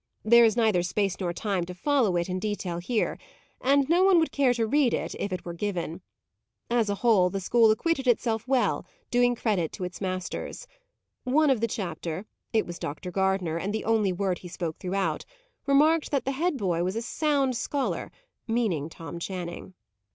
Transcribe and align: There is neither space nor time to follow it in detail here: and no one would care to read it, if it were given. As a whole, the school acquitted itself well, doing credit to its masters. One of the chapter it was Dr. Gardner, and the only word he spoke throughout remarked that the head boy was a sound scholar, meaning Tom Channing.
There 0.25 0.45
is 0.45 0.57
neither 0.57 0.81
space 0.81 1.19
nor 1.19 1.31
time 1.31 1.63
to 1.67 1.75
follow 1.75 2.15
it 2.17 2.27
in 2.27 2.39
detail 2.39 2.79
here: 2.79 3.19
and 3.61 3.87
no 3.87 4.03
one 4.03 4.17
would 4.17 4.31
care 4.31 4.51
to 4.55 4.65
read 4.65 4.95
it, 4.95 5.13
if 5.19 5.31
it 5.31 5.45
were 5.45 5.53
given. 5.53 6.01
As 6.71 6.89
a 6.89 6.95
whole, 7.05 7.29
the 7.29 7.39
school 7.39 7.69
acquitted 7.69 8.07
itself 8.07 8.47
well, 8.47 8.83
doing 9.11 9.35
credit 9.35 9.71
to 9.73 9.83
its 9.83 10.01
masters. 10.01 10.65
One 11.23 11.51
of 11.51 11.61
the 11.61 11.67
chapter 11.67 12.25
it 12.51 12.65
was 12.65 12.79
Dr. 12.79 13.11
Gardner, 13.11 13.57
and 13.57 13.71
the 13.75 13.85
only 13.85 14.11
word 14.11 14.39
he 14.39 14.47
spoke 14.47 14.79
throughout 14.79 15.23
remarked 15.67 16.09
that 16.09 16.25
the 16.25 16.31
head 16.31 16.57
boy 16.57 16.83
was 16.83 16.95
a 16.95 17.03
sound 17.03 17.55
scholar, 17.55 18.11
meaning 18.47 18.89
Tom 18.89 19.19
Channing. 19.19 19.75